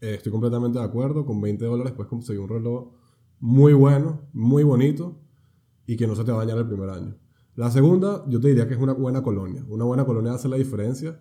[0.02, 1.24] Eh, estoy completamente de acuerdo.
[1.24, 2.92] Con 20 dólares puedes conseguir un reloj
[3.38, 5.20] muy bueno, muy bonito
[5.86, 7.16] y que no se te va a dañar el primer año.
[7.54, 9.64] La segunda, yo te diría que es una buena colonia.
[9.68, 11.20] Una buena colonia hace la diferencia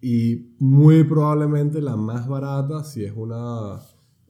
[0.00, 3.80] y muy probablemente la más barata, si es una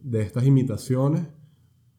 [0.01, 1.27] de estas imitaciones,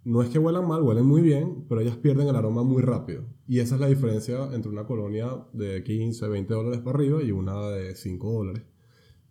[0.04, 3.26] no es que huelan mal, huelen muy bien, pero ellas pierden el aroma muy rápido.
[3.48, 7.32] Y esa es la diferencia entre una colonia de 15, 20 dólares para arriba y
[7.32, 8.64] una de 5 dólares.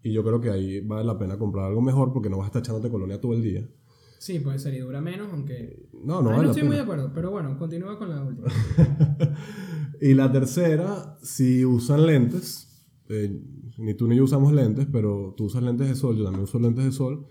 [0.03, 2.49] Y yo creo que ahí vale la pena comprar algo mejor porque no vas a
[2.49, 3.69] estar echándote colonia todo el día.
[4.19, 5.89] Sí, puede ser y dura menos, aunque...
[5.93, 8.23] No, no Ahí vale no la estoy muy de acuerdo, pero bueno, continúa con la
[8.23, 8.49] última.
[10.01, 13.43] y la tercera, si usan lentes, eh,
[13.79, 16.59] ni tú ni yo usamos lentes, pero tú usas lentes de sol, yo también uso
[16.59, 17.27] lentes de sol,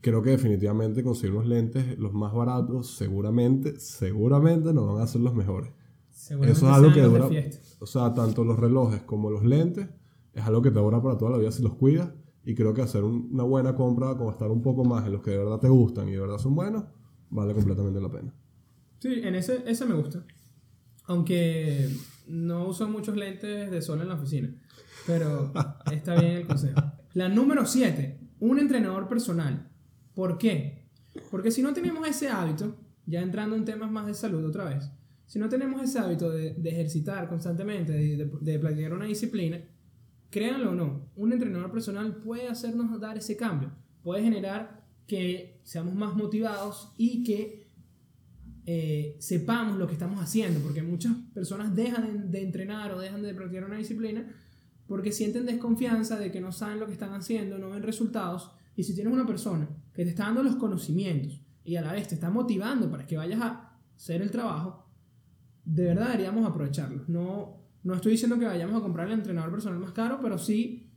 [0.00, 5.22] creo que definitivamente conseguir unos lentes los más baratos, seguramente, seguramente no van a ser
[5.22, 5.72] los mejores.
[6.12, 7.28] Eso es algo que los dura,
[7.80, 9.88] o sea, tanto los relojes como los lentes,
[10.38, 12.10] es algo que te dura para toda la vida si los cuidas.
[12.44, 15.22] Y creo que hacer un- una buena compra, con gastar un poco más en los
[15.22, 16.84] que de verdad te gustan y de verdad son buenos,
[17.30, 18.32] vale completamente la pena.
[19.00, 20.24] Sí, en ese, ese me gusta.
[21.06, 21.88] Aunque
[22.26, 24.54] no uso muchos lentes de sol en la oficina.
[25.06, 25.52] Pero
[25.92, 26.80] está bien el consejo.
[27.14, 28.18] La número 7.
[28.40, 29.68] Un entrenador personal.
[30.14, 30.86] ¿Por qué?
[31.30, 34.90] Porque si no tenemos ese hábito, ya entrando en temas más de salud otra vez,
[35.26, 39.60] si no tenemos ese hábito de, de ejercitar constantemente, de, de- de practicar una disciplina,
[40.30, 43.72] créanlo o no, un entrenador personal puede hacernos dar ese cambio.
[44.02, 47.68] Puede generar que seamos más motivados y que
[48.66, 53.34] eh, sepamos lo que estamos haciendo, porque muchas personas dejan de, entrenar o dejan de
[53.34, 54.30] practicar una disciplina
[54.86, 58.50] porque sienten desconfianza de que no saben lo que están haciendo, no ven resultados.
[58.76, 62.08] Y si tienes una persona que te está dando los conocimientos y a la vez
[62.08, 64.86] te está motivando para que vayas a hacer el trabajo,
[65.64, 67.04] de verdad deberíamos aprovecharlo.
[67.08, 70.92] No, no estoy diciendo que vayamos a comprar el entrenador personal más caro, pero sí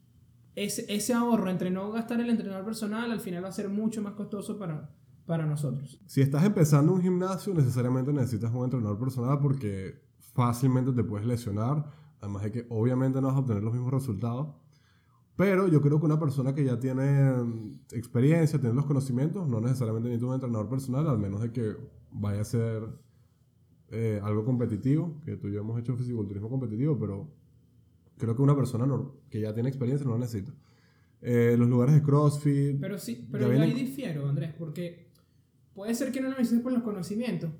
[0.56, 4.02] ese, ese ahorro entre no gastar el entrenador personal al final va a ser mucho
[4.02, 4.94] más costoso para,
[5.26, 6.02] para nosotros.
[6.06, 10.02] Si estás empezando un gimnasio, necesariamente necesitas un entrenador personal porque
[10.34, 11.86] fácilmente te puedes lesionar.
[12.20, 14.50] Además de que obviamente no vas a obtener los mismos resultados.
[15.38, 19.62] Pero yo creo que una persona que ya tiene mm, experiencia, tiene los conocimientos, no
[19.62, 21.78] necesariamente necesita un entrenador personal, al menos de que
[22.12, 22.84] vaya a ser
[23.92, 27.30] eh, algo competitivo, que tú y yo hemos hecho fisiculturismo competitivo, pero
[28.18, 30.54] creo que una persona nor- que ya tiene experiencia no lo necesita.
[31.22, 35.08] Eh, los lugares de CrossFit, Pero sí, pero yo vienen- ahí difiero, Andrés, porque
[35.74, 37.52] puede ser que no lo necesites por los conocimientos,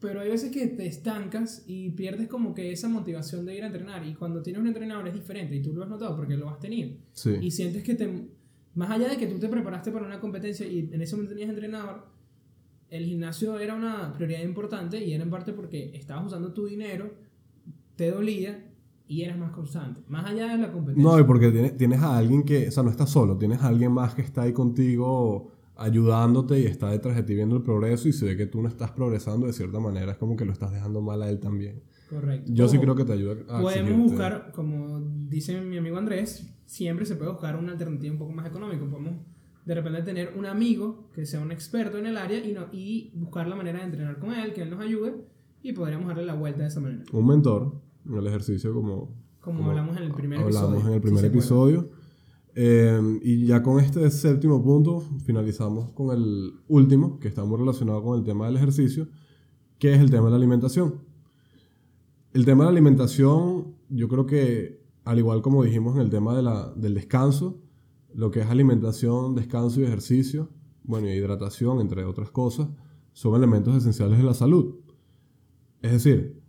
[0.00, 3.68] pero hay veces que te estancas y pierdes como que esa motivación de ir a
[3.68, 4.04] entrenar.
[4.06, 6.58] Y cuando tienes un entrenador es diferente y tú lo has notado porque lo has
[6.60, 6.90] tenido.
[7.12, 7.36] sí.
[7.40, 8.28] Y sientes que te.
[8.74, 11.48] Más allá de que tú te preparaste para una competencia y en ese momento tenías
[11.50, 12.06] entrenador,
[12.96, 17.10] el gimnasio era una prioridad importante y era en parte porque estabas usando tu dinero,
[17.96, 18.70] te dolía
[19.06, 20.02] y eras más constante.
[20.08, 21.02] Más allá de la competencia.
[21.02, 23.68] No, y porque tienes, tienes a alguien que, o sea, no estás solo, tienes a
[23.68, 28.08] alguien más que está ahí contigo ayudándote y está detrás de ti viendo el progreso
[28.08, 30.52] y si ve que tú no estás progresando de cierta manera, es como que lo
[30.52, 31.82] estás dejando mal a él también.
[32.08, 32.52] Correcto.
[32.52, 34.02] Yo sí creo que te ayuda a Podemos exigirte.
[34.02, 38.46] buscar, como dice mi amigo Andrés, siempre se puede buscar una alternativa un poco más
[38.46, 38.84] económica.
[38.88, 39.14] Podemos
[39.64, 43.10] de repente tener un amigo que sea un experto en el área y, no, y
[43.14, 45.14] buscar la manera de entrenar con él, que él nos ayude
[45.62, 47.04] y podríamos darle la vuelta de esa manera.
[47.12, 50.86] Un mentor en el ejercicio como, Como, Como hablamos en el primer hablamos episodio.
[50.88, 51.38] en el si primer acuerdan.
[51.38, 51.90] episodio.
[52.56, 58.02] Eh, y ya con este séptimo punto finalizamos con el último, que está muy relacionado
[58.02, 59.08] con el tema del ejercicio,
[59.78, 61.00] que es el tema de la alimentación.
[62.32, 66.36] El tema de la alimentación, yo creo que, al igual como dijimos en el tema
[66.36, 67.60] de la- del descanso,
[68.14, 70.50] lo que es alimentación, descanso y ejercicio,
[70.84, 72.68] bueno, y hidratación, entre otras cosas,
[73.12, 74.76] son elementos esenciales de la salud.
[75.82, 76.42] Es decir,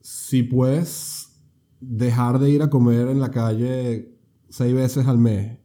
[0.00, 1.40] si puedes
[1.80, 5.58] dejar de ir a comer en la calle seis veces al mes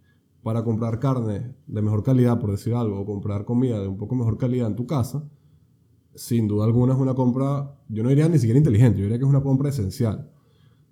[0.44, 4.16] para comprar carne de mejor calidad, por decir algo, o comprar comida de un poco
[4.16, 5.30] mejor calidad en tu casa,
[6.16, 9.26] sin duda alguna es una compra, yo no diría ni siquiera inteligente, yo diría que
[9.26, 10.32] es una compra esencial.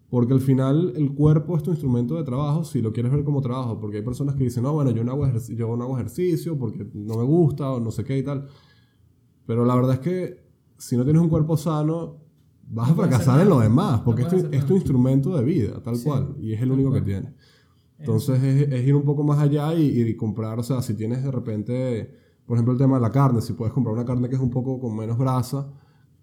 [0.09, 3.41] Porque al final el cuerpo es tu instrumento de trabajo si lo quieres ver como
[3.41, 3.79] trabajo.
[3.79, 6.57] Porque hay personas que dicen, no, bueno, yo no hago, ejerci- yo no hago ejercicio
[6.57, 8.47] porque no me gusta o no sé qué y tal.
[9.45, 10.43] Pero la verdad es que
[10.77, 12.17] si no tienes un cuerpo sano,
[12.69, 13.99] vas No a fracasar en lo demás.
[13.99, 16.35] No Porque es, puedes tu, hacer es tu instrumento de vida, tal Sí, cual.
[16.39, 17.33] Y es el único que tienes.
[17.99, 21.23] Entonces es, es ir un poco más allá y, y comprar, o sea, si tienes
[21.23, 22.13] de repente,
[22.45, 24.51] por ejemplo, el tema de la carne, si puedes comprar una carne que es un
[24.51, 25.67] poco con menos grasa,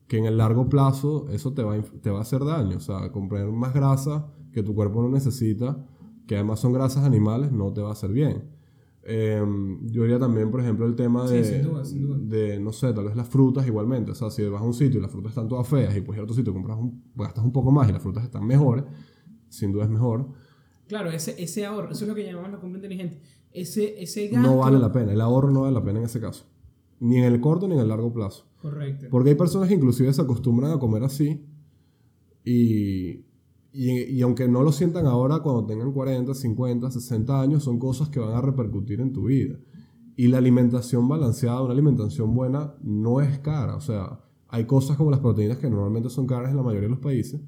[0.06, 2.76] que en el largo plazo eso te va, a te va a hacer daño.
[2.76, 5.86] O sea, comprar más grasa que tu cuerpo no necesita,
[6.26, 8.50] que además son grasas animales, no te va a hacer bien.
[9.06, 12.16] Em, yo diría también, por ejemplo, el tema Sí, de, sin duda, sin duda.
[12.18, 14.12] de, no sé, tal vez las frutas igualmente.
[14.12, 16.16] O sea, si vas a un sitio y las frutas están todas feas y puedes
[16.18, 18.84] ir a otro sitio compras un, gastas un poco más y las frutas están mejores,
[19.48, 20.28] sin duda es mejor.
[20.88, 23.20] Claro, ese, ese ahorro, eso es lo que llamamos la compra inteligente.
[23.52, 24.48] Ese, ese gasto.
[24.48, 25.12] No vale la pena.
[25.12, 26.46] El ahorro no vale la pena en ese caso.
[27.00, 28.46] Ni en el corto ni en el largo plazo.
[28.64, 29.08] Correcto.
[29.10, 31.44] Porque hay personas que inclusive se acostumbran a comer así
[32.42, 33.26] y,
[33.74, 38.08] y, y aunque no lo sientan ahora cuando tengan 40, 50, 60 años, son cosas
[38.08, 39.58] que van a repercutir en tu vida.
[40.16, 43.76] Y la alimentación balanceada, una alimentación buena, no es cara.
[43.76, 46.94] O sea, hay cosas como las proteínas que normalmente son caras en la mayoría de
[46.94, 47.42] los países,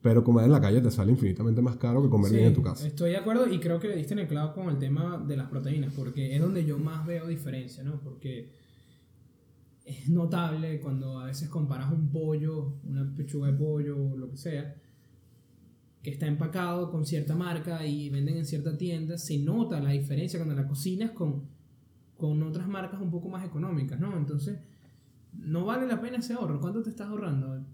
[0.00, 2.54] pero comer en la calle te sale infinitamente más caro que comer Sí, bien en
[2.54, 2.86] tu casa.
[2.86, 5.36] Estoy de acuerdo y creo que le diste en el clavo con el tema de
[5.36, 8.00] las proteínas, porque es donde yo más veo diferencia, ¿no?
[8.00, 8.66] Porque
[9.88, 14.76] es notable cuando a veces comparas un pollo, una pechuga de pollo lo que sea,
[16.02, 20.38] que está empacado con cierta marca y venden en cierta tienda, se nota la diferencia
[20.38, 21.44] cuando la cocinas con,
[22.16, 24.16] con otras marcas un poco más económicas, ¿no?
[24.16, 24.58] Entonces,
[25.32, 26.60] no vale la pena ese ahorro.
[26.60, 27.64] ¿Cuánto te estás ahorrando?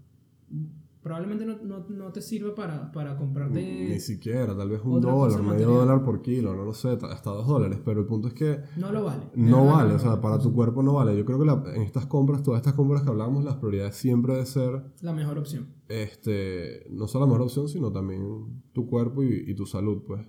[1.05, 3.61] Probablemente no, no, no te sirva para, para comprarte...
[3.89, 7.45] Ni siquiera, tal vez un dólar, medio dólar por kilo, no lo sé, hasta dos
[7.45, 9.21] dólares, pero el punto es que No lo vale.
[9.35, 11.15] No vale, o sea, para tu cuerpo no vale.
[11.15, 14.33] Yo creo que la- en estas compras, todas estas compras que hablamos, las prioridades siempre
[14.33, 15.67] debe ser, La mejor opción.
[15.87, 20.25] este, no solo la mejor opción, sino también tu cuerpo y, y tu salud, pues.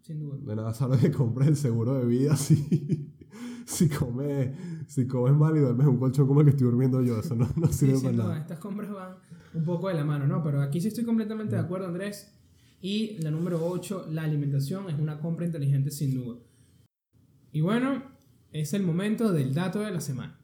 [0.00, 0.38] Sin duda.
[0.42, 3.14] De nada sirve que compres el seguro de vida si,
[3.68, 4.50] si, comes,
[4.86, 7.20] si comes mal y duermes en un colchón como el que estoy durmiendo yo.
[7.20, 8.38] Eso no, no Sí, sirve sin para nada.
[8.38, 9.16] estas compras van
[9.54, 10.42] un poco de la mano, ¿no?
[10.42, 12.34] Pero aquí sí estoy completamente de acuerdo, Andrés.
[12.80, 16.38] Y la número 8, la alimentación, es una compra inteligente sin duda.
[17.52, 18.02] Y bueno,
[18.52, 20.38] es el momento del dato de la semana.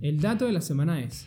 [0.00, 1.26] El dato de la semana es,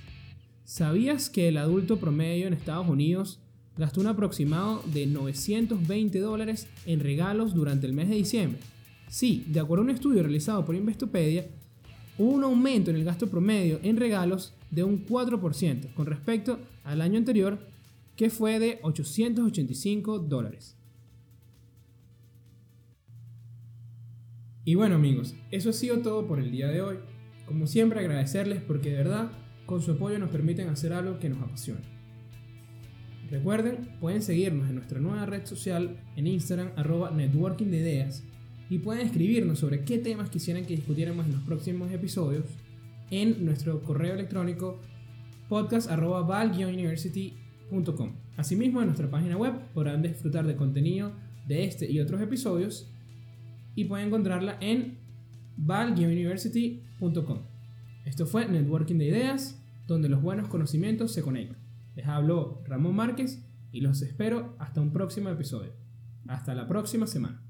[0.64, 3.42] ¿sabías que el adulto promedio en Estados Unidos
[3.78, 8.60] gastó un aproximado de 920 dólares en regalos durante el mes de diciembre?
[9.08, 11.48] Sí, de acuerdo a un estudio realizado por Investopedia,
[12.18, 17.02] hubo un aumento en el gasto promedio en regalos de un 4% con respecto al
[17.02, 17.60] año anterior,
[18.16, 20.76] que fue de 885 dólares.
[24.66, 26.98] Y bueno amigos, eso ha sido todo por el día de hoy.
[27.46, 29.32] Como siempre agradecerles porque de verdad
[29.66, 31.97] con su apoyo nos permiten hacer algo que nos apasiona.
[33.30, 38.24] Recuerden, pueden seguirnos en nuestra nueva red social en Instagram arroba networking de ideas
[38.70, 42.46] y pueden escribirnos sobre qué temas quisieran que discutiéramos en los próximos episodios
[43.12, 44.80] en nuestro correo electrónico
[45.50, 45.90] podcast.
[48.38, 51.12] Asimismo, en nuestra página web podrán disfrutar de contenido
[51.48, 52.92] de este y otros episodios
[53.76, 54.98] y pueden encontrarla en
[55.58, 57.40] val-university.com.
[58.06, 61.57] Esto fue Networking de Ideas, donde los buenos conocimientos se conectan.
[61.98, 65.74] Les habló Ramón Márquez y los espero hasta un próximo episodio.
[66.28, 67.47] Hasta la próxima semana.